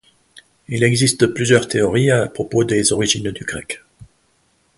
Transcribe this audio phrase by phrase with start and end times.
[0.67, 3.83] Il existe plusieurs théories à propos des origines du grec.